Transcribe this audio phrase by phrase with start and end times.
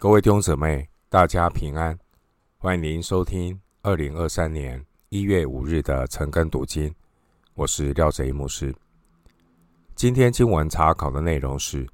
[0.00, 1.98] 各位弟兄姊妹，大家平安！
[2.56, 6.94] 欢迎您收听二零二三年一月五日的晨更读经。
[7.54, 8.72] 我是廖贼牧师。
[9.96, 11.84] 今天经文查考的内容是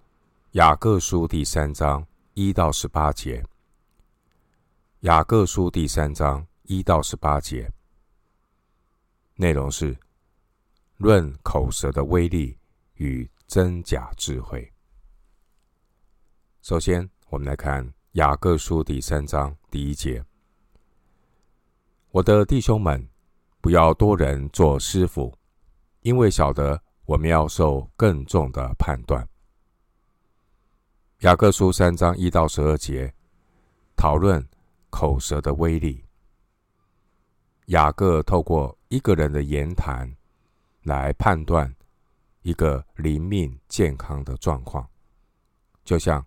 [0.50, 3.42] 雅各书第三章一到十八节。
[5.00, 7.72] 雅各书第三章一到十八节
[9.36, 9.96] 内容是
[10.98, 12.58] 论口舌的威力
[12.96, 14.70] 与真假智慧。
[16.60, 20.24] 首先，我们来看雅各书第三章第一节
[22.12, 23.08] ：“我的弟兄们，
[23.60, 25.36] 不要多人做师傅，
[26.02, 29.28] 因为晓得我们要受更重的判断。”
[31.26, 33.12] 雅各书三章一到十二节
[33.96, 34.48] 讨论
[34.88, 36.04] 口舌的威力。
[37.66, 40.08] 雅各透过一个人的言谈
[40.84, 41.74] 来判断
[42.42, 44.88] 一个灵命健康的状况，
[45.84, 46.24] 就像。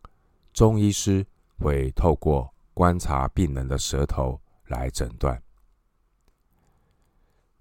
[0.58, 1.24] 中医师
[1.60, 5.40] 会透过观察病人的舌头来诊断。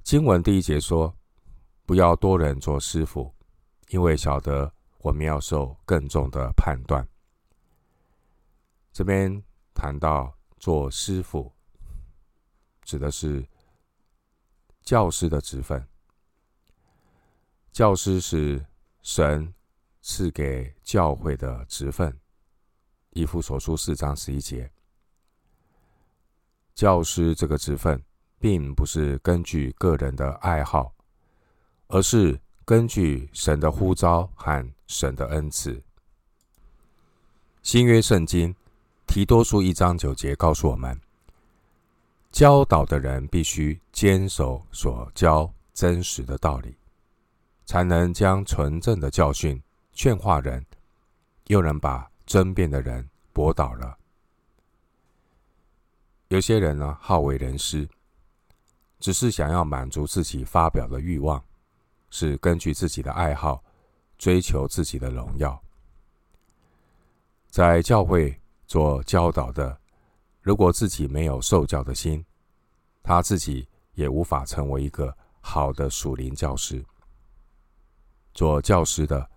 [0.02, 1.14] 经文第一节说
[1.84, 3.34] ：“不要多人做师傅，
[3.88, 7.06] 因为晓得我们要受更重的判断。”
[8.94, 11.52] 这边谈到做师傅，
[12.80, 13.46] 指的是
[14.80, 15.86] 教师的职分。
[17.72, 18.64] 教师是
[19.02, 19.52] 神
[20.00, 22.18] 赐给教会的职分。
[23.16, 24.70] 以弗所书四章十一节，
[26.74, 27.98] 教师这个职分，
[28.38, 30.92] 并不是根据个人的爱好，
[31.86, 35.82] 而是根据神的呼召和神的恩赐。
[37.62, 38.54] 新约圣经
[39.06, 41.00] 提多书一章九节告诉我们，
[42.30, 46.76] 教导的人必须坚守所教真实的道理，
[47.64, 49.58] 才能将纯正的教训
[49.94, 50.62] 劝化人，
[51.46, 52.10] 又能把。
[52.26, 53.96] 争辩的人驳倒了。
[56.28, 57.88] 有些人呢，好为人师，
[58.98, 61.42] 只是想要满足自己发表的欲望，
[62.10, 63.62] 是根据自己的爱好
[64.18, 65.62] 追求自己的荣耀。
[67.48, 69.80] 在教会做教导的，
[70.42, 72.24] 如果自己没有受教的心，
[73.04, 76.84] 他自己也无法成为一个好的属灵教师。
[78.34, 79.30] 做教师的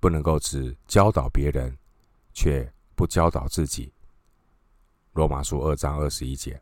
[0.00, 1.74] 不能够只教导别人。
[2.36, 3.90] 却不教导自己。
[5.14, 6.60] 罗马书二章二十一节。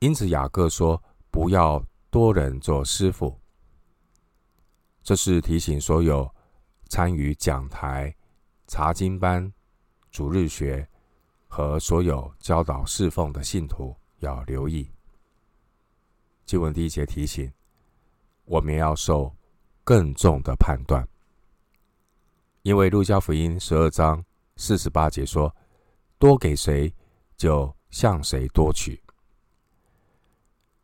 [0.00, 1.00] 因此，雅各说
[1.30, 3.38] ：“不要多人做师傅。”
[5.04, 6.28] 这是提醒所有
[6.88, 8.12] 参与讲台、
[8.66, 9.50] 查经班、
[10.10, 10.86] 主日学
[11.46, 14.90] 和所有教导侍奉的信徒要留意。
[16.44, 17.52] 经文第一节提醒：
[18.46, 19.32] 我们要受
[19.84, 21.06] 更重的判断。
[22.62, 24.22] 因为路加福音十二章
[24.56, 25.54] 四十八节说
[26.18, 26.94] ：“多给谁，
[27.36, 29.02] 就向谁多取。”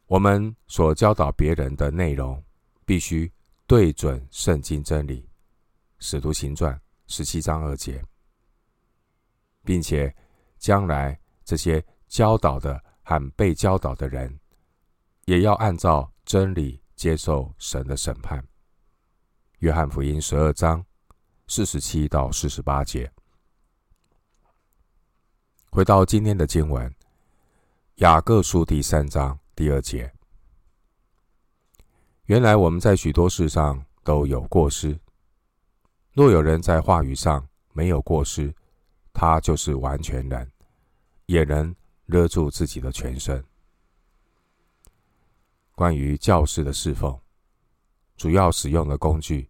[0.06, 2.42] 我们所教导别人的内容，
[2.86, 3.30] 必须
[3.66, 5.20] 对准圣经真理，
[5.98, 6.74] 《使徒行传》
[7.08, 8.02] 十七章二节，
[9.62, 10.14] 并且
[10.58, 14.40] 将来这些教导的和被教导的人，
[15.26, 18.42] 也要按照真理接受神的审判。
[19.58, 20.82] 约翰福音十二章。
[21.48, 23.10] 四十七到四十八节，
[25.70, 26.90] 回到今天的经文，
[27.96, 30.12] 《雅各书》第三章第二节。
[32.24, 34.98] 原来我们在许多事上都有过失。
[36.14, 38.52] 若有人在话语上没有过失，
[39.12, 40.50] 他就是完全人，
[41.26, 41.72] 也能
[42.06, 43.42] 勒住自己的全身。
[45.76, 47.16] 关于教师的侍奉，
[48.16, 49.48] 主要使用的工具。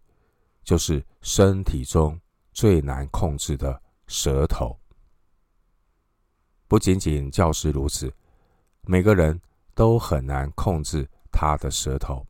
[0.67, 2.19] 就是身体中
[2.51, 4.77] 最难控制的舌头。
[6.67, 8.13] 不仅仅教师如此，
[8.81, 9.39] 每个人
[9.73, 12.27] 都很难控制他的舌头。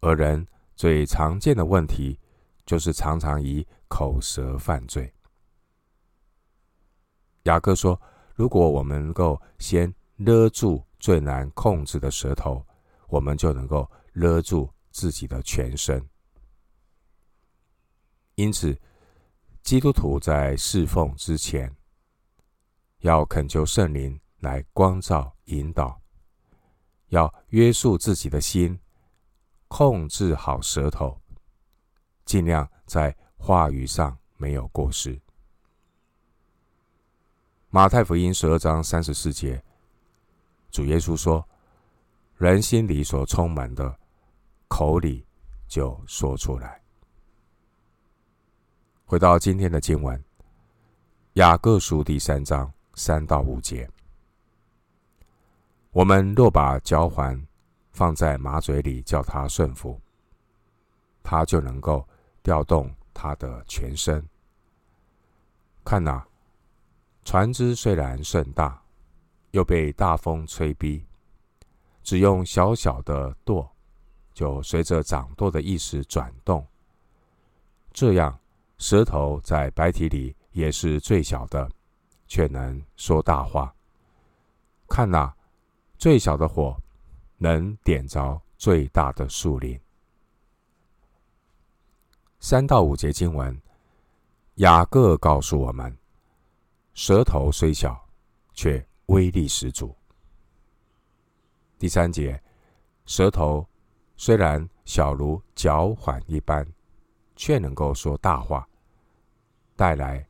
[0.00, 2.18] 而人最常见的问题，
[2.66, 5.14] 就是常常以口舌犯罪。
[7.44, 8.00] 雅各说
[8.34, 12.66] ：“如果我们能够先勒住最难控制的舌头，
[13.06, 16.04] 我们就能够勒住自己的全身。”
[18.36, 18.76] 因此，
[19.62, 21.72] 基督徒在侍奉之前，
[23.00, 26.00] 要恳求圣灵来光照引导，
[27.08, 28.78] 要约束自己的心，
[29.68, 31.20] 控制好舌头，
[32.24, 35.20] 尽量在话语上没有过失。
[37.70, 39.62] 马太福音十二章三十四节，
[40.70, 41.48] 主耶稣说
[42.36, 43.98] ：“人心里所充满的，
[44.68, 45.26] 口里
[45.66, 46.80] 就说出来。”
[49.06, 50.18] 回到今天的经文，
[51.34, 53.88] 《雅各书第三章三到五节。
[55.90, 57.46] 我们若把交环
[57.92, 60.00] 放在马嘴里，叫它顺服，
[61.22, 62.08] 它就能够
[62.42, 64.26] 调动它的全身。
[65.84, 66.24] 看呐、
[67.24, 68.82] 船只虽然甚大，
[69.50, 71.04] 又被大风吹逼，
[72.02, 73.70] 只用小小的舵，
[74.32, 76.66] 就随着掌舵的意识转动。
[77.92, 78.36] 这样，
[78.86, 81.66] 舌头在白体里也是最小的，
[82.26, 83.74] 却能说大话。
[84.86, 85.36] 看哪、啊。
[85.96, 86.76] 最小的火
[87.38, 89.80] 能点着最大的树林。
[92.40, 93.58] 三到五节经文，
[94.56, 95.96] 雅各告诉我们：
[96.92, 97.98] 舌头虽小，
[98.52, 99.96] 却威力十足。
[101.78, 102.38] 第三节，
[103.06, 103.66] 舌头
[104.14, 106.66] 虽然小如脚缓一般，
[107.34, 108.68] 却能够说大话，
[109.76, 110.26] 带来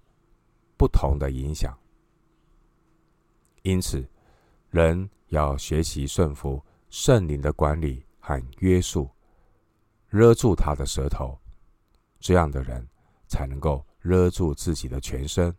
[0.76, 1.76] 不同的影响。
[3.62, 4.06] 因此，
[4.70, 5.08] 人。
[5.28, 9.10] 要学习顺服圣灵的管理和约束，
[10.10, 11.36] 勒住他的舌头，
[12.20, 12.86] 这样的人
[13.26, 15.52] 才能够勒住自己的全身，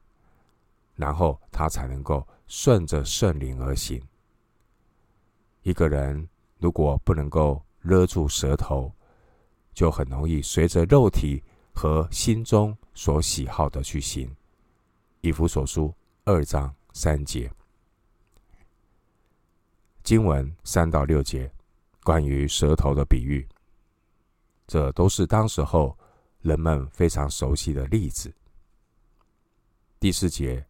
[0.93, 4.01] 然后他才能够顺着圣灵而行。
[5.63, 6.25] 一个人
[6.57, 8.89] 如果不能够勒住舌头，
[9.73, 11.43] 就很容易随着肉体
[11.73, 14.35] 和心中所喜好的去行。
[15.21, 15.93] 以弗所书
[16.23, 17.51] 二章三节。
[20.03, 21.51] 经文三到六节，
[22.03, 23.47] 关于舌头的比喻，
[24.67, 25.97] 这都是当时候
[26.41, 28.31] 人们非常熟悉的例子。
[29.99, 30.63] 第四节，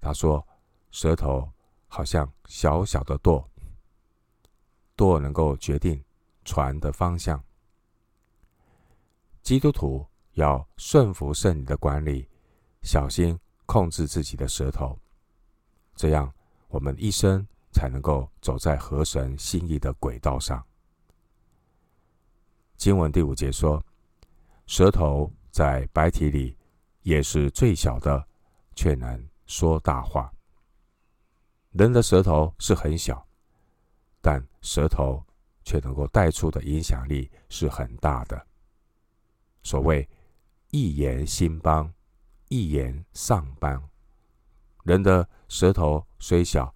[0.00, 0.44] 他说
[0.90, 1.48] ：“舌头
[1.86, 3.48] 好像小小的舵，
[4.96, 6.02] 舵能够决定
[6.44, 7.40] 船的方向。”
[9.42, 12.28] 基督徒要顺服圣灵的管理，
[12.82, 14.98] 小心控制自己的舌头，
[15.94, 16.32] 这样
[16.68, 17.46] 我们一生。
[17.74, 20.62] 才能够走在合神心意的轨道上。
[22.76, 23.82] 经文第五节说
[24.68, 26.54] ：“舌头在白体里
[27.00, 28.28] 也是最小的，
[28.76, 30.30] 却能说大话。”
[31.72, 33.26] 人的舌头是很小，
[34.20, 35.24] 但舌头
[35.64, 38.46] 却能够带出的影响力是很大的。
[39.62, 40.06] 所谓
[40.74, 41.92] “一言兴邦，
[42.48, 43.90] 一言丧邦”。
[44.84, 46.74] 人的舌头虽小，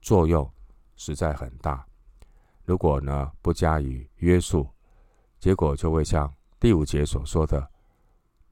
[0.00, 0.50] 作用
[0.96, 1.86] 实在很大，
[2.64, 4.66] 如果呢不加以约束，
[5.38, 7.70] 结果就会像第五节所说的：“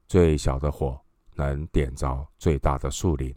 [0.07, 1.01] 最小的火
[1.33, 3.35] 能点着最大的树林，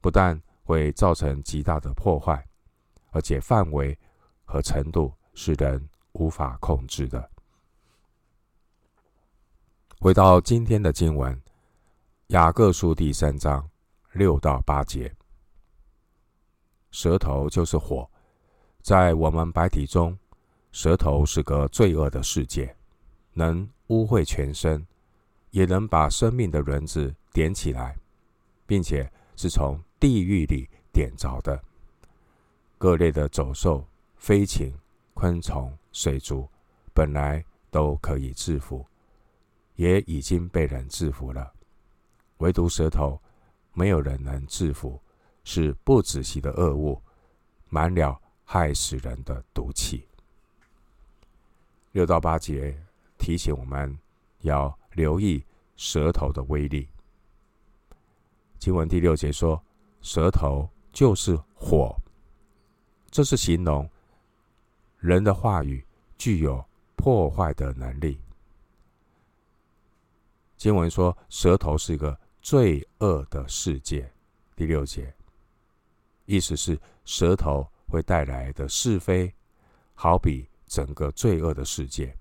[0.00, 2.44] 不但会造成极大的破坏，
[3.12, 3.96] 而且范围
[4.44, 7.30] 和程度是人无法控制的。”
[10.00, 11.34] 回到今天的经文，
[12.28, 13.68] 《雅各书》第三章
[14.12, 15.12] 六到八节。
[16.92, 18.08] 舌头就是火，
[18.80, 20.16] 在我们白体中，
[20.70, 22.76] 舌头是个罪恶的世界，
[23.32, 24.86] 能污秽全身，
[25.50, 27.96] 也能把生命的轮子点起来，
[28.68, 31.60] 并且是从地狱里点着的。
[32.78, 33.84] 各类的走兽、
[34.16, 34.72] 飞禽、
[35.12, 36.48] 昆虫、水族，
[36.94, 38.86] 本来都可以制服，
[39.78, 41.52] 也已经被人制服了，
[42.38, 43.22] 唯独舌头，
[43.72, 45.00] 没有人能制服。
[45.44, 47.00] 是不仔细的恶物，
[47.70, 50.06] 满了害死人的毒气。
[51.92, 52.78] 六到八节
[53.16, 53.98] 提醒我们
[54.40, 55.42] 要留意
[55.76, 56.86] 舌头的威力。
[58.58, 59.58] 经文第六节说
[60.02, 61.96] ：“舌头就是火。”
[63.10, 63.88] 这是形容
[64.98, 65.82] 人的话语
[66.18, 66.62] 具有
[66.94, 68.20] 破坏的能力。
[70.58, 74.12] 经文说：“舌头是一个罪恶的世界。”
[74.56, 75.14] 第六节。
[76.26, 79.32] 意思是，舌头会带来的是非，
[79.94, 82.14] 好比整个罪恶的世界，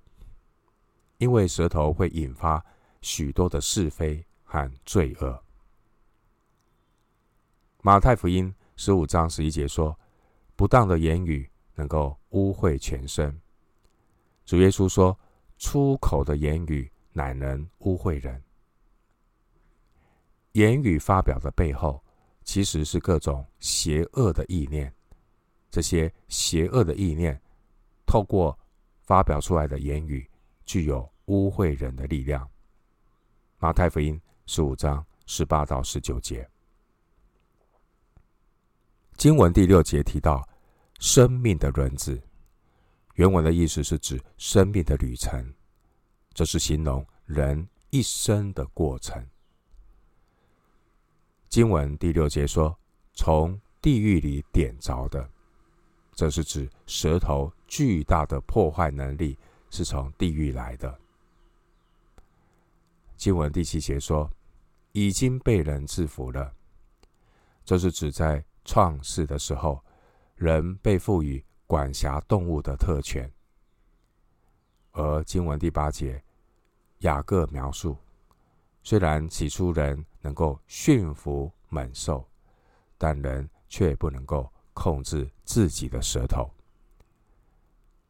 [1.17, 2.63] 因为舌头会引发
[3.01, 5.43] 许多的是非和罪恶。
[7.81, 9.99] 马太福音十五章十一节说
[10.55, 13.35] ：“不当的言语能够污秽全身。”
[14.45, 15.19] 主耶稣说
[15.57, 18.41] ：“出口的言语乃能污秽人。”
[20.53, 22.01] 言语发表的背后。
[22.47, 24.89] 其实是各种邪恶的意念，
[25.69, 27.37] 这些邪恶的意念
[28.05, 28.57] 透过
[29.01, 30.25] 发表出来的言语，
[30.65, 32.49] 具有污秽人的力量。
[33.59, 36.49] 马太福音十五章十八到十九节，
[39.17, 40.47] 经文第六节提到
[40.99, 42.17] 生命的轮子，
[43.15, 45.53] 原文的意思是指生命的旅程，
[46.37, 49.25] 这是形容人一生的过程。
[51.49, 52.77] 经文第六节说
[53.15, 55.27] ：“从地狱里点着的。”
[56.13, 59.35] 这是指舌头巨大的破坏能力
[59.71, 60.95] 是从地狱来的。
[63.15, 64.29] 经文第七节说
[64.93, 66.53] ：“已经被人制服了。”
[67.65, 69.83] 这是指在创世的时候，
[70.35, 73.27] 人被赋予管辖动物的特权。
[74.91, 76.23] 而经文第八节，
[76.99, 77.97] 雅各描述。
[78.83, 82.25] 虽然起初人能够驯服猛兽，
[82.97, 86.49] 但人却不能够控制自己的舌头。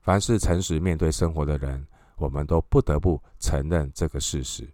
[0.02, 4.72] 凡是诚实面对生活的人，我们都不得不承认这个事实。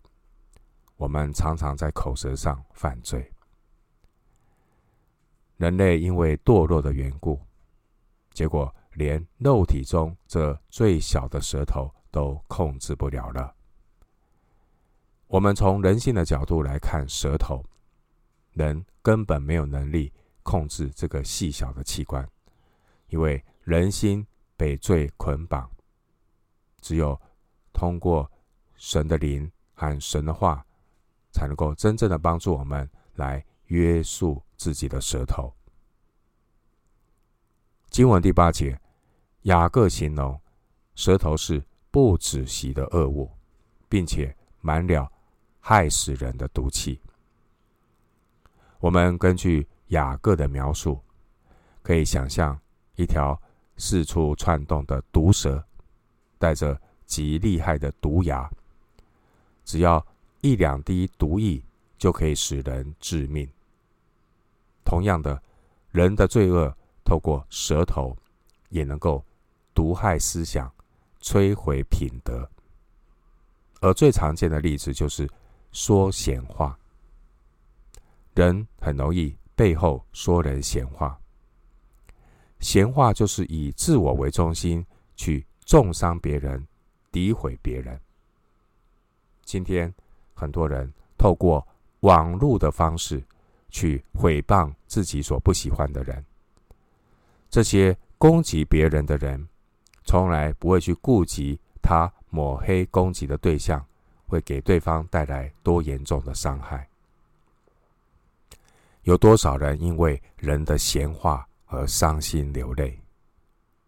[0.97, 3.31] 我们常常在口舌上犯罪。
[5.57, 7.39] 人类因为堕落的缘故，
[8.31, 13.55] 结果连肉体中这最小的舌头都控制不了了。
[15.33, 17.65] 我们从人性的角度来看，舌头，
[18.51, 20.13] 人根本没有能力
[20.43, 22.23] 控制这个细小的器官，
[23.07, 24.23] 因为人心
[24.55, 25.67] 被罪捆绑，
[26.81, 27.19] 只有
[27.73, 28.31] 通过
[28.75, 30.63] 神的灵和神的话，
[31.31, 35.51] 才能够真正的帮助我们来约束自己的舌头。
[37.89, 38.79] 经文第八节，
[39.41, 40.39] 雅各形容
[40.93, 43.31] 舌头是不止息的恶物，
[43.89, 45.11] 并且满了。
[45.65, 46.99] 害死人的毒气。
[48.81, 50.99] 我们根据雅各的描述，
[51.81, 52.59] 可以想象
[52.97, 53.41] 一条
[53.77, 55.63] 四处窜动的毒蛇，
[56.37, 58.49] 带着极厉害的毒牙，
[59.63, 60.05] 只要
[60.41, 61.63] 一两滴毒液
[61.97, 63.49] 就可以使人致命。
[64.83, 65.41] 同样的，
[65.91, 68.13] 人的罪恶透过舌头
[68.67, 69.23] 也能够
[69.73, 70.69] 毒害思想、
[71.21, 72.45] 摧毁品德。
[73.79, 75.25] 而最常见的例子就是。
[75.73, 76.77] 说闲话，
[78.35, 81.19] 人很容易背后说人闲话。
[82.59, 86.65] 闲话就是以自我为中心去重伤别人、
[87.11, 87.99] 诋毁别人。
[89.43, 89.91] 今天
[90.35, 91.67] 很多人透过
[92.01, 93.21] 网络的方式
[93.69, 96.23] 去诽谤自己所不喜欢的人。
[97.49, 99.47] 这些攻击别人的人，
[100.05, 103.83] 从来不会去顾及他抹黑攻击的对象。
[104.25, 106.87] 会给对方带来多严重的伤害？
[109.03, 112.99] 有多少人因为人的闲话而伤心流泪？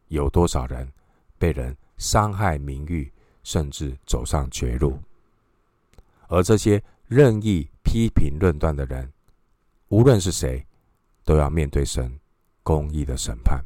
[0.10, 0.92] 有多少人
[1.38, 3.12] 被人伤害名誉，
[3.44, 5.00] 甚至走上绝路？
[6.27, 9.12] 而这些任意批评论断的人，
[9.88, 10.65] 无论是谁，
[11.24, 12.20] 都要面对神
[12.62, 13.63] 公义的审判。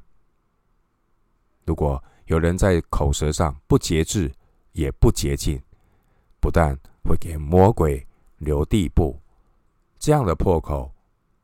[1.65, 4.31] 如果有人在口舌上不节制，
[4.73, 5.59] 也不洁净，
[6.39, 8.05] 不但会给魔鬼
[8.37, 9.19] 留地步，
[9.97, 10.91] 这样的破口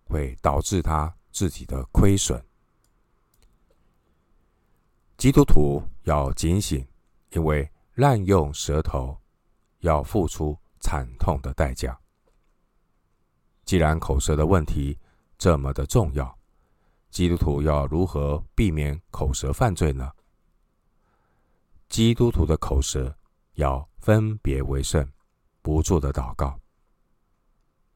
[0.05, 2.43] 会导致他自己的亏损。
[5.17, 6.85] 基督徒要警醒，
[7.31, 9.17] 因为滥用舌头
[9.79, 11.97] 要付出惨痛的代价。
[13.63, 14.97] 既然口舌的问题
[15.37, 16.37] 这么的重要，
[17.09, 20.11] 基督徒要如何避免口舌犯罪呢？
[21.87, 23.15] 基督徒的口舌
[23.55, 25.05] 要分别为圣，
[25.61, 26.59] 不住的祷告。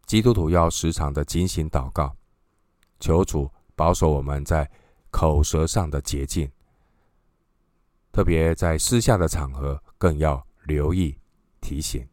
[0.05, 2.15] 基督徒要时常的警醒祷告，
[2.99, 4.69] 求主保守我们在
[5.11, 6.49] 口舌上的洁净。
[8.11, 11.15] 特别在私下的场合，更要留意
[11.61, 12.05] 提醒，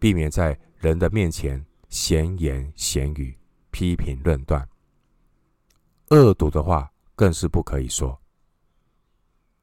[0.00, 3.38] 避免在人的面前闲言闲语、
[3.70, 4.68] 批评论断。
[6.10, 8.20] 恶毒的话更是不可以说。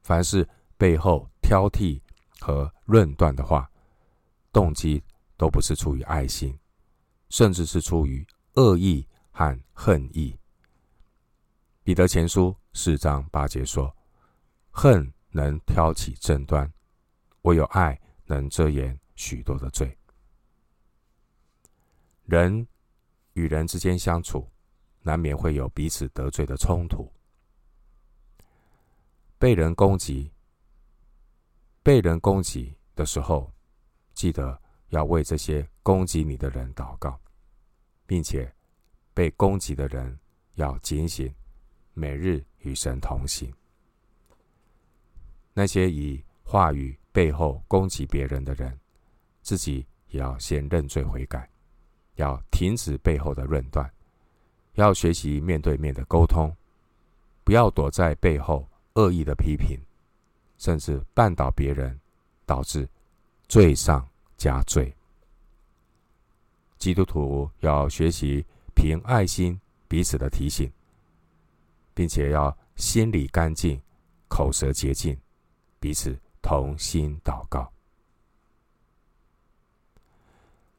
[0.02, 2.00] 凡是背后挑剔
[2.42, 3.70] 和论断的话，
[4.52, 5.02] 动机
[5.36, 6.58] 都不是出于爱心，
[7.28, 10.36] 甚至是出于恶意和恨意。
[11.84, 13.96] 彼得前书四章八节说
[14.70, 16.70] ：“恨能挑起争端，
[17.42, 19.96] 唯有爱能遮掩许多的罪。”
[22.26, 22.66] 人
[23.34, 24.48] 与人之间相处，
[25.02, 27.12] 难免会有彼此得罪的冲突。
[29.38, 30.31] 被人攻击，
[31.92, 33.52] 被人攻击的时候，
[34.14, 34.58] 记得
[34.88, 37.20] 要为这些攻击你的人祷告，
[38.06, 38.50] 并且
[39.12, 40.18] 被攻击的人
[40.54, 41.30] 要警醒，
[41.92, 43.52] 每日与神同行。
[45.52, 48.80] 那些以话语背后攻击别人的人，
[49.42, 51.46] 自己也要先认罪悔改，
[52.14, 53.92] 要停止背后的论断，
[54.76, 56.56] 要学习面对面的沟通，
[57.44, 59.78] 不要躲在背后恶意的批评，
[60.62, 61.98] 甚至绊倒别人，
[62.46, 62.88] 导致。
[63.48, 64.96] 罪上加罪。
[66.78, 68.42] 基督徒要学习
[68.74, 70.72] 凭爱心彼此的提醒，
[71.92, 73.78] 并且要心里干净，
[74.26, 75.14] 口舌洁净，
[75.78, 77.70] 彼此同心祷告。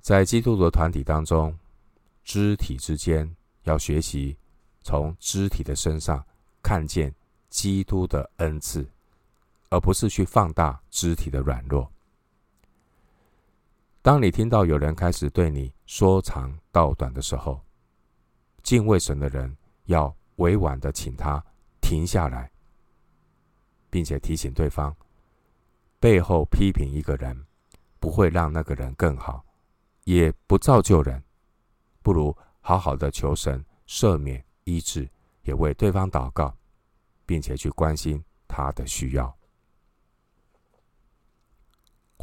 [0.02, 1.56] 在基督的团体当中，
[2.24, 3.32] 肢体之间
[3.66, 4.36] 要学习
[4.82, 6.26] 从肢体的身上
[6.64, 7.14] 看见
[7.52, 8.84] 基督的恩赐，
[9.74, 11.92] 而不是去放大肢体的软弱。
[14.04, 17.60] 当你听到有人开始对你说长道短的时候，
[18.62, 21.44] 敬畏神的人要委婉的请他
[21.82, 22.52] 停下来，
[23.90, 24.96] 并且提醒对方，
[26.00, 27.36] 背后批评一个人，
[28.00, 29.44] 不会让那个人更好。
[30.04, 31.24] 也不造就人，
[32.04, 35.10] 不如好好的求神赦免、医治，
[35.42, 36.56] 也为对方祷告，
[37.26, 39.36] 并且去关心他的需要。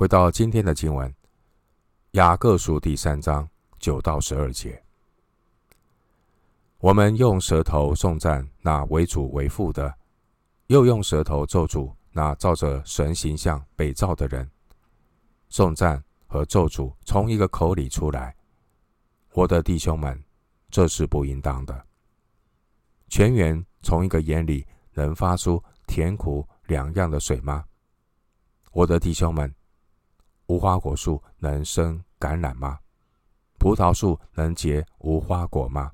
[0.01, 1.07] 回到今天的经文，
[2.13, 3.47] 《雅各书》第三章
[3.79, 4.83] 九到十二节，
[6.79, 9.95] 我们用舌头颂赞那为主为父的，
[10.69, 14.51] 又用舌头咒诅那照着神形象被造的人，
[15.51, 16.03] 颂赞。
[16.27, 18.35] 和咒诅从一个口里出来，
[19.35, 20.19] 我的弟兄们，
[20.71, 21.87] 这是不应当的。
[23.09, 27.67] 泉源从一个眼里能发出甜苦两样的水吗？
[28.73, 29.55] 我的弟兄们，
[30.51, 32.81] 无花果树能生橄榄吗？
[33.57, 35.93] 葡萄树能结无花果吗？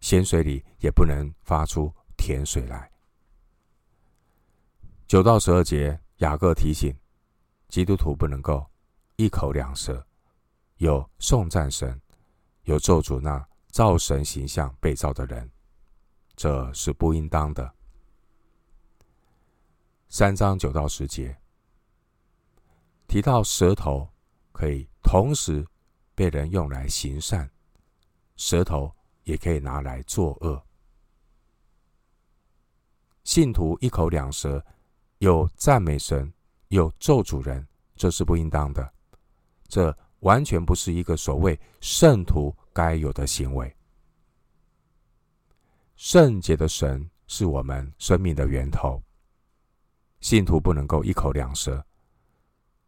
[0.00, 2.88] 咸水里也不能发出甜水来。
[5.08, 6.96] 九到十二节，雅各提醒
[7.68, 8.64] 基督徒不能够。
[9.16, 10.06] 一口两舌，
[10.76, 12.00] 有颂赞神，
[12.62, 15.50] 有咒诅那照神形象被造的人，
[16.36, 17.74] 这是不应当的。
[20.08, 21.36] 三章九到十节
[23.06, 24.08] 提到舌头
[24.52, 25.66] 可以同时
[26.14, 27.48] 被人用来行善，
[28.36, 28.92] 舌头
[29.24, 30.60] 也可以拿来作恶。
[33.24, 34.64] 信徒一口两舌，
[35.18, 36.32] 有赞美神，
[36.68, 38.92] 有咒诅人，这是不应当的。
[39.66, 43.74] 这完全不是一个所谓圣徒该有的行为。
[45.96, 49.02] 圣洁的神是我们生命的源头，
[50.20, 51.84] 信徒不能够一口两舌，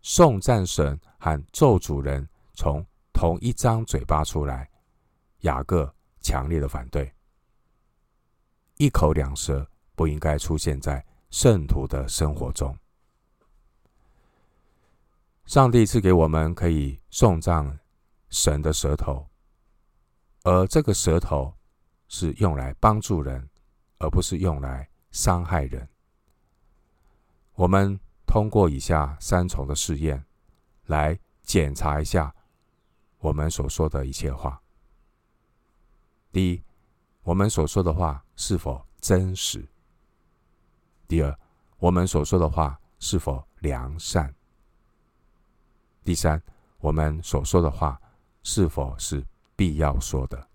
[0.08, 4.70] 颂赞神和咒主人从同一张嘴巴出来。
[5.40, 7.12] 雅各强烈的反对，
[8.76, 12.78] 一口两舌不应该出现在圣徒的生活中。
[15.44, 17.76] 上帝赐给我们可以颂赞
[18.30, 19.26] 神的舌头，
[20.44, 21.52] 而这个舌头
[22.06, 23.50] 是用来帮助人，
[23.98, 25.88] 而不是用来伤害人。
[27.54, 27.98] 我们
[28.36, 30.22] 通过以下三重的试验
[30.88, 32.34] 来检查一下
[33.16, 34.60] 我们所说的一切话：
[36.30, 36.62] 第一，
[37.22, 39.62] 我们所说的话是否真实；
[41.08, 41.34] 第二，
[41.78, 44.34] 我们所说的话是否良善。
[46.04, 46.38] 第三，
[46.76, 47.98] 我们所说的话
[48.42, 50.46] 是否是必要说的？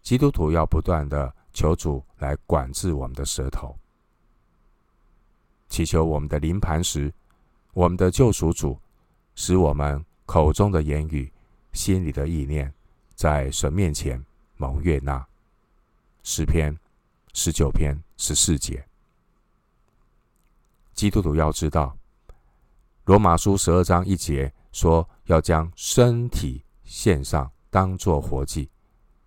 [0.00, 3.76] 基督徒要不断的求主来管制我们的舌头，
[5.74, 7.12] 祈求我们的灵磐石，
[7.72, 8.78] 我们的救赎主，
[9.34, 11.32] 使我们口中的言语、
[11.72, 12.72] 心里的意念，
[13.16, 14.24] 在神面前
[14.56, 15.26] 蒙悦纳。
[16.22, 16.78] 诗篇
[17.32, 18.86] 十九篇十四节，
[20.92, 21.98] 基督徒要知道。
[23.06, 28.70] 罗马书十二章一节说：“要将身体献上，当作活祭。”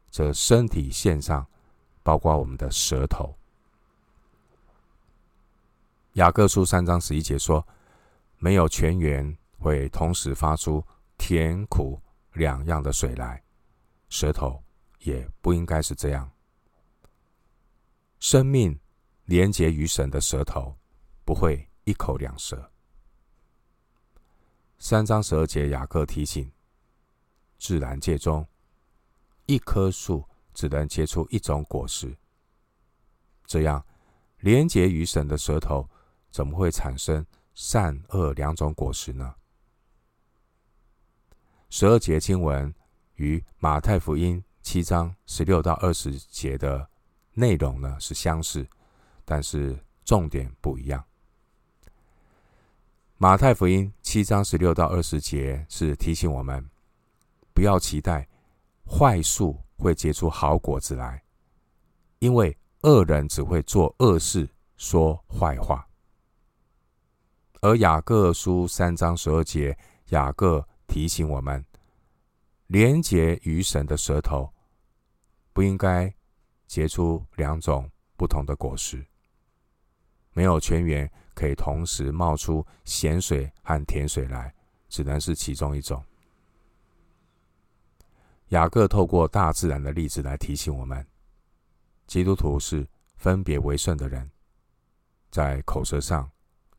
[0.09, 1.45] 这身体献上，
[2.03, 3.35] 包括我们的舌头。
[6.17, 7.65] 雅各书三章十一节说
[8.39, 10.83] ：“没有泉源会同时发出
[11.15, 12.01] 甜苦
[12.33, 13.43] 两样的水来，
[14.09, 14.63] 舌头
[15.01, 16.27] 也不应该是这样。
[18.19, 18.79] 生命
[19.25, 20.75] 连结于神的舌头，
[21.23, 22.71] 不会一口两舌。”
[24.79, 26.51] 三章十二节，雅各提醒：
[27.59, 28.43] 自然界中，
[29.45, 32.17] 一棵树只能结出一种果实。
[33.45, 33.85] 这样，
[34.39, 35.87] 连结于神的舌头，
[36.37, 39.33] 怎么会产生善恶两种果实呢？
[41.67, 42.71] 十二节经文
[43.15, 46.87] 与马太福音七章十六到二十节的
[47.33, 48.67] 内容呢是相似，
[49.25, 51.03] 但是重点不一样。
[53.17, 56.63] 马太福音七章十六到二十节是提醒我们，
[57.51, 58.27] 不要期待
[58.85, 61.23] 坏树会结出好果子来，
[62.19, 64.47] 因为恶人只会做恶事，
[64.77, 65.83] 说坏话。
[67.61, 69.75] 而雅各书三章十二节，
[70.09, 71.65] 雅各提醒我们，
[72.67, 74.53] 连结于神的舌头，
[75.53, 76.13] 不应该
[76.67, 79.03] 结出两种不同的果实。
[80.33, 84.53] 没有泉源可以同时冒出咸水和甜水来，
[84.87, 86.03] 只能是其中一种。
[88.49, 91.05] 雅各透过大自然的例子来提醒我们，
[92.05, 94.29] 基督徒是分别为圣的人，
[95.31, 96.29] 在口舌上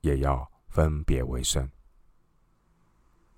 [0.03, 1.69] 也要分别为圣。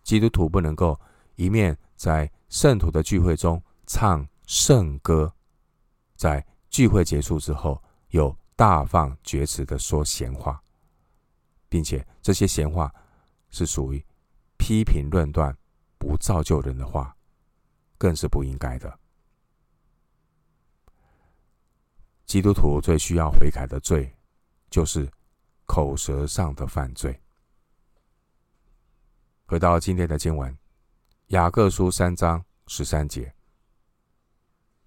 [0.02, 0.98] 基督徒不能够
[1.36, 5.32] 一面在圣徒的聚会中唱圣歌，
[6.16, 10.62] 在聚会结束之后又大放厥词的说闲话，
[11.68, 12.92] 并且这些闲话
[13.50, 14.04] 是属于
[14.56, 15.56] 批评论断、
[15.98, 17.16] 不造就人的话，
[17.96, 18.98] 更是不应该的。
[22.26, 24.12] 基督徒最需要悔改的罪，
[24.70, 25.10] 就是
[25.70, 27.16] 口舌上的犯罪。
[29.46, 30.52] 回到今天的经文，
[31.28, 33.32] 《雅各书》三章十三节：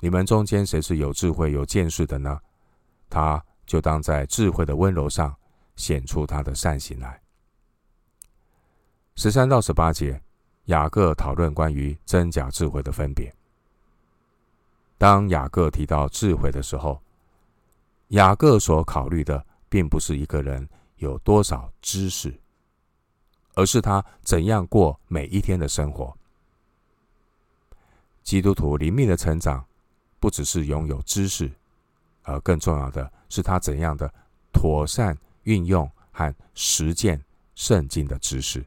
[0.02, 2.38] 你们中间谁是有智慧、有见识的呢？
[3.10, 5.34] 他就当在智慧的温柔上
[5.78, 7.22] 显出他的善行来。
[9.16, 10.22] 十三到十八节，
[10.66, 13.34] 雅各讨论关于真假智慧的分别。
[14.98, 17.02] 当雅各提到智慧的时候，
[18.10, 22.32] 雅各所考虑的并不是一个人有多少知识，
[23.56, 26.16] 而是他怎样过每一天的生活。
[28.22, 29.66] 基督徒灵命的成长，
[30.20, 31.52] 不只是拥有知识。
[32.22, 34.14] 而更重要的是，他怎样的
[34.52, 37.20] 妥善运用和实践
[37.56, 38.64] 圣经的知识。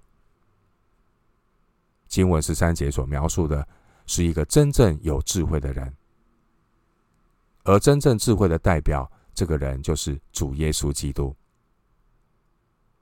[2.08, 3.64] 经文十三节所描述的
[4.08, 5.94] 是一个真正有智慧的人，
[7.62, 11.36] 而真正智慧的代表，这个人就是主耶稣基督。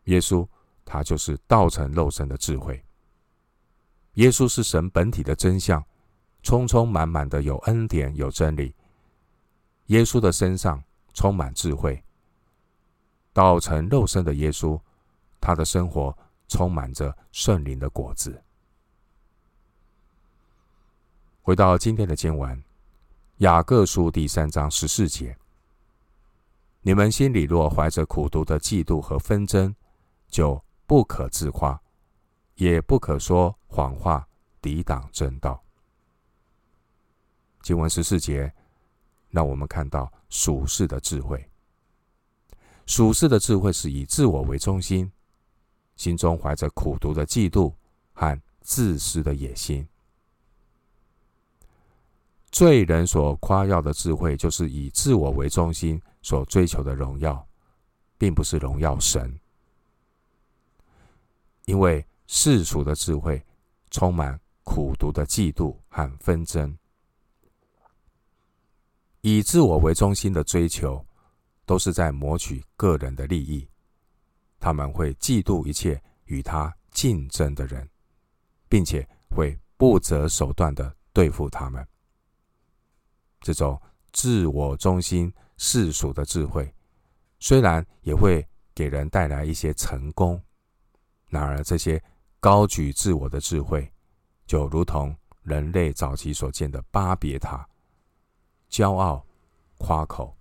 [0.05, 0.47] 耶稣，
[0.85, 2.85] 他就是道成肉身的智慧。
[4.15, 5.83] 耶稣是神本体的真相，
[6.43, 8.75] 充充满满的有恩典，有真理。
[9.87, 12.03] 耶稣的身上充满智慧，
[13.33, 14.79] 道成肉身的耶稣，
[15.41, 16.17] 他的生活
[16.49, 18.43] 充满着圣灵的果子。
[21.43, 22.59] 回到今天的经文，
[23.39, 25.37] 《雅各书》第三章十四节：
[26.87, 29.75] 你们心里若怀着苦毒的嫉妒和纷争，
[30.29, 31.81] 就不可自夸，
[32.57, 34.29] 也不可说谎话
[34.61, 35.61] 抵挡正道。
[37.63, 38.53] 经文十四节。
[39.35, 41.45] 让我们看到属世的智慧。
[42.87, 45.11] 属世的智慧是以自我为中心，
[45.97, 47.75] 心中怀着苦毒的嫉妒
[48.13, 49.85] 和自私的野心。
[52.53, 57.47] 罪人所夸耀的智慧，就是以自我为中心所追求的荣耀，
[58.17, 59.39] 并不是荣耀神。
[61.67, 63.45] 因为世俗的智慧
[63.91, 66.77] 充满苦毒的嫉妒和纷争。
[69.21, 71.07] 以自我为中心的追求，
[71.67, 73.69] 都是在谋取个人的利益。
[74.59, 77.87] 他们会嫉妒一切与他竞争的人，
[78.67, 81.87] 并且会不择手段的对付他们。
[83.41, 83.81] 这种
[84.13, 86.73] 自我中心世俗的智慧，
[87.39, 90.41] 虽然也会给人带来一些成功，
[91.29, 92.03] 然而这些
[92.41, 93.91] 高举自我的智慧，
[94.47, 97.67] 就如同人类早期所见的巴别塔。
[98.71, 99.25] 骄傲、
[99.79, 100.37] 夸口，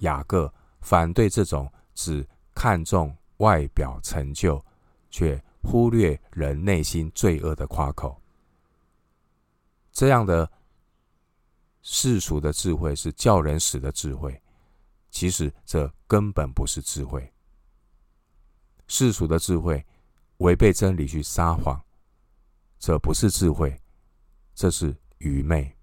[0.00, 4.62] 雅各反对这种只看重外表成就，
[5.10, 8.20] 却忽略人内心罪恶的夸口。
[9.90, 10.50] 这样的
[11.84, 14.42] 世俗的智慧是叫人死的智慧，
[15.10, 17.30] 其实这根本不是智慧。
[18.86, 19.84] 世俗的智慧
[20.38, 21.78] 违背真理去撒谎，
[22.78, 23.78] 这不是智慧，
[24.54, 25.76] 这是愚昧。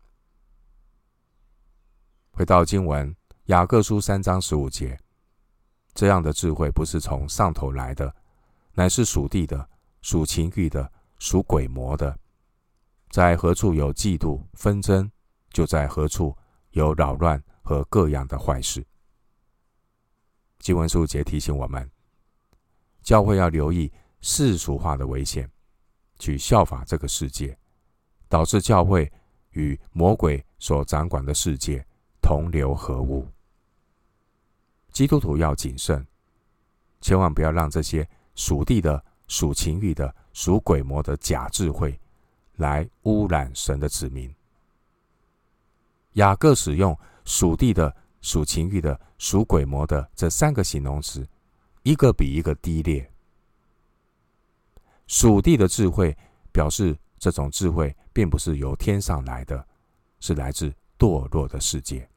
[2.31, 4.99] 回到经文，雅各书三章十五节，
[5.93, 8.15] 这样的智慧不是从上头来的，
[8.73, 9.69] 乃是属地的、
[10.01, 12.17] 属情欲的、属鬼魔的。
[13.11, 15.11] 在何处有嫉妒纷争，
[15.51, 16.35] 就在何处
[16.71, 18.85] 有扰乱和各样的坏事。
[20.59, 21.89] 经文十五节提醒我们，
[23.01, 25.49] 教会要留意世俗化的危险，
[26.19, 27.57] 去效法这个世界，
[28.27, 29.11] 导致教会
[29.51, 31.85] 与魔鬼所掌管的世界。
[32.23, 33.27] 同流合污，
[34.93, 36.05] 基督徒要谨慎，
[37.01, 41.99] 千万不要让这些属地的、属情欲的、属鬼魔的假智慧
[42.57, 44.33] 来污染神的子民。
[46.13, 51.27] 雅各使用属地的、属情欲的、属鬼魔的这三个形容词，
[51.83, 53.09] 一个比一个低劣。
[55.07, 56.15] 属地的智慧
[56.51, 59.65] 表示这种智慧并不是由天上来的，
[60.19, 62.07] 是来自堕落的世界。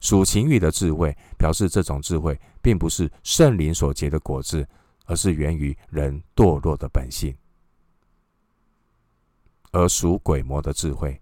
[0.00, 4.66] 属情欲的智慧，表示这种智慧并不是圣灵所结的果子，
[5.04, 7.34] 而是源于人堕落的本性；
[9.72, 11.20] 而属鬼魔的智慧，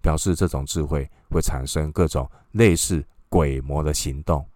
[0.00, 4.46] 表示这种智慧会产生各种类似鬼魔的行动，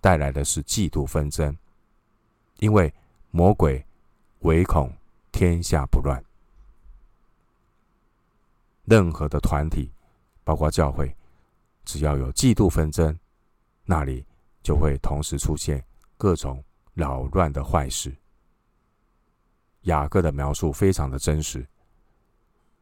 [0.00, 1.56] 带来的是嫉妒纷争，
[2.58, 2.92] 因为
[3.30, 3.84] 魔鬼
[4.40, 4.92] 唯恐
[5.32, 6.22] 天下不乱。
[8.84, 9.92] 任何的团体，
[10.44, 11.14] 包括教会。
[11.82, 13.18] 只要有嫉妒纷争，
[13.84, 14.24] 那里
[14.62, 15.84] 就会同时出现
[16.16, 16.62] 各种
[16.94, 18.14] 扰乱的坏事。
[19.82, 21.66] 雅各的描述非常的真实。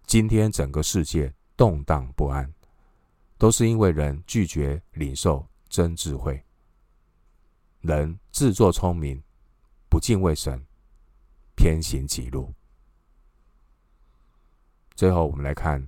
[0.05, 2.51] 今天整个世界动荡不安，
[3.37, 6.43] 都是因为人拒绝领受真智慧，
[7.81, 9.23] 人自作聪明，
[9.91, 10.65] 不敬畏神，
[11.55, 12.55] 偏行己路。
[14.95, 15.87] 最后，我们来看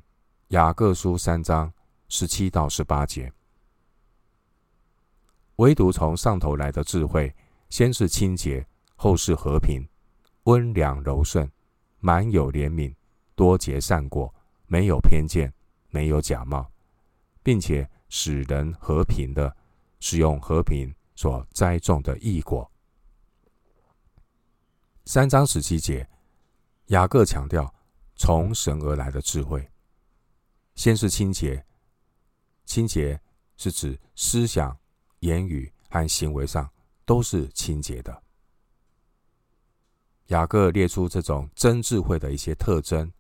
[0.48, 1.72] 雅各书三章。
[2.12, 3.33] 十七到十八节，
[5.59, 7.33] 唯独从上头来的智慧，
[7.68, 9.80] 先是清洁，后是和平，
[10.42, 11.48] 温良柔顺，
[12.00, 12.92] 满有怜悯，
[13.37, 14.35] 多结善果，
[14.66, 15.54] 没有偏见，
[15.90, 16.70] 没有假冒，
[17.42, 19.57] 并且使人和平的，
[19.98, 22.70] 使用和平所栽种的义果。
[25.05, 26.09] 三章十七节，
[26.87, 27.74] 雅各强调
[28.16, 29.68] 从神而来的智慧，
[30.74, 31.64] 先是清洁。
[32.64, 33.20] 清洁
[33.57, 34.79] 是指思想、
[35.20, 36.70] 言语和行为上
[37.05, 38.22] 都是清洁的。
[40.26, 43.12] 雅各列出这种真智慧的一些特征，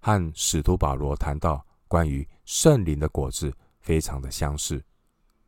[0.00, 4.82] 和使徒保罗谈到关于圣灵的果子非常的相似。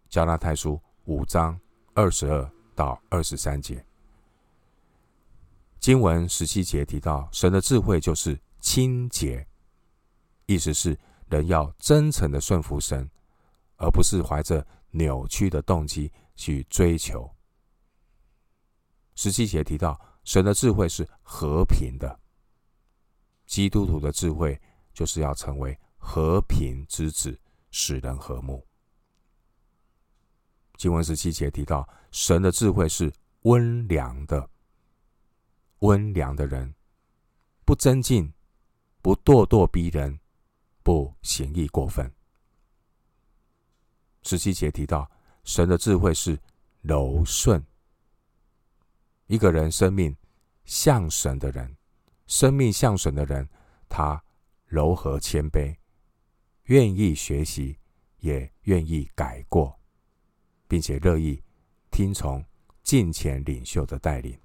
[0.09, 1.59] 加拉太书五章
[1.95, 3.85] 二十二到二十三节，
[5.79, 9.47] 经文十七节提到神的智慧就是清洁，
[10.47, 10.99] 意思是。
[11.31, 13.09] 人要真诚的顺服神，
[13.77, 17.33] 而不是怀着扭曲的动机去追求。
[19.15, 22.19] 十七节提到，神的智慧是和平的。
[23.51, 24.57] 基督徒的智慧
[24.95, 27.37] 就是要成为和平之子，
[27.73, 28.65] 使人和睦。
[30.77, 34.49] 经文十七节提到，神的智慧是温良的。
[35.81, 36.73] 温良的人
[37.65, 38.33] 不增进，
[39.03, 40.17] 不咄咄逼人。
[40.83, 42.11] 不行义过分。
[44.23, 45.11] 十七节提到，
[45.45, 46.39] 神的智慧是
[46.83, 47.63] 柔顺。
[49.27, 50.17] 一个人生命
[50.65, 51.77] 像神的人，
[52.31, 53.47] 生命像神的人，
[53.89, 54.23] 他
[54.67, 55.77] 柔和谦卑，
[56.67, 57.77] 愿意学习，
[58.21, 59.77] 也愿意改过，
[60.69, 61.43] 并且乐意
[61.91, 62.43] 听从
[62.85, 64.39] 近前领袖的带领。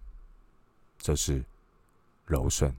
[0.98, 1.46] 这是
[2.26, 2.76] 柔顺。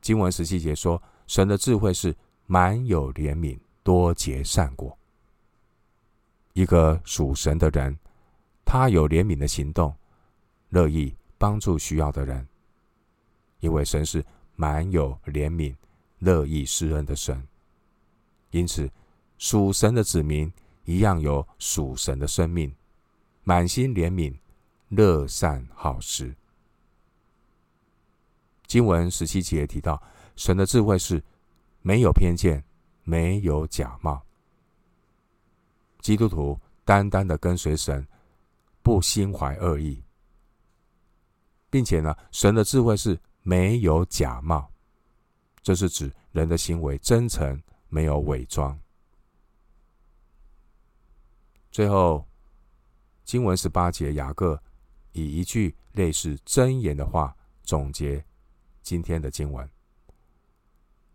[0.00, 1.00] 经文十七节说。
[1.26, 2.12] 神的智慧是
[2.46, 4.98] 满有怜悯，多结善果。
[6.54, 7.96] 一个属神的人，
[8.64, 9.94] 他有怜悯的行动，
[10.70, 12.44] 乐意帮助需要的人，
[13.60, 14.24] 因为神是
[14.56, 15.74] 满有怜悯、
[16.18, 17.46] 乐意施恩的神。
[18.50, 18.90] 因此，
[19.38, 20.52] 属神的子民
[20.84, 22.74] 一样有属神的生命，
[23.44, 24.36] 满心怜悯，
[24.88, 26.34] 乐善好施。
[28.66, 30.02] 经文十七节提到。
[30.36, 31.22] 神的智慧是
[31.82, 32.64] 没有偏见，
[33.04, 34.22] 没有假冒。
[36.00, 38.06] 基督徒单单的跟随神，
[38.80, 40.02] 不心怀恶意，
[41.68, 44.70] 并且呢，神的智慧是没有假冒，
[45.62, 48.78] 这是指人的行为真诚，没有伪装。
[51.70, 52.26] 最后，
[53.24, 54.60] 经文十八节，雅各
[55.12, 58.24] 以一句类似箴言的话总结
[58.82, 59.68] 今天的经文。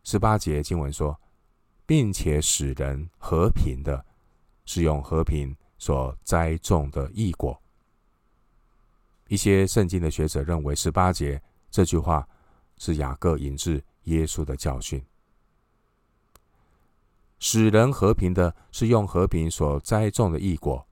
[0.03, 1.19] 十八节经文说，
[1.85, 4.05] 并且使人和平的，
[4.65, 7.61] 是用和平所栽种的义果。
[9.27, 11.41] 一些圣经的学者认为，十八节
[11.75, 12.25] 这句话
[12.77, 15.05] 是雅各引自耶稣的教训。
[17.38, 20.88] 使人和平的，是用和平所栽种的义果。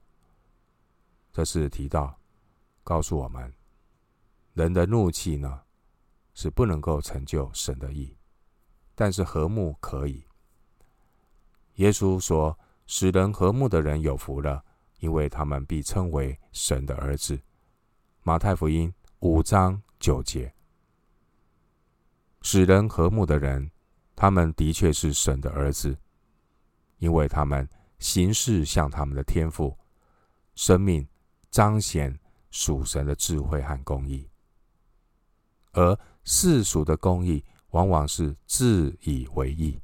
[1.32, 2.14] 这是提到，
[2.82, 3.50] 告诉我们，
[4.52, 5.62] 人的怒气呢，
[6.34, 8.14] 是不能够成就神的义。
[8.94, 10.22] 但是和睦可以。
[11.76, 14.62] 耶稣说：“使人和睦的人有福了，
[14.98, 17.40] 因为他们必称为神的儿子。”
[18.22, 20.54] 马太福音五章九节。
[22.54, 23.68] 使人和睦的人，
[24.14, 25.98] 他们的确是神的儿子，
[26.98, 29.76] 因为他们行事像他们的天父，
[30.54, 31.04] 生命
[31.50, 32.16] 彰显
[32.52, 34.30] 属神的智慧和公义。
[35.72, 39.76] 而世俗的公义往往是自以为义，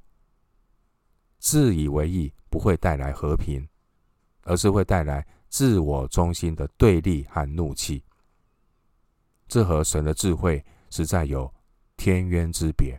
[1.41, 3.69] 自以为义不会带来和平，
[4.43, 8.05] 而是会带来自我中心的对立和怒气。
[9.49, 11.53] 这和神的智慧实在有
[12.01, 12.99] 天渊之别。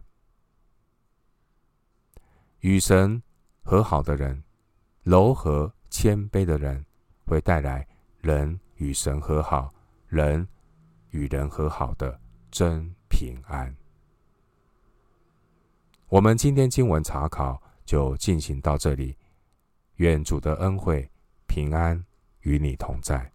[2.59, 3.19] 与神
[3.63, 4.43] 和好的人，
[5.01, 6.85] 柔和谦卑的人，
[7.25, 7.87] 会带来
[8.19, 9.73] 人与神和好、
[10.07, 10.47] 人
[11.09, 13.75] 与人和好的真平安。
[16.07, 19.17] 我们今天经文查考就进行到这里，
[19.95, 21.09] 愿主的恩惠
[21.47, 22.05] 平安
[22.41, 23.30] 与你同在。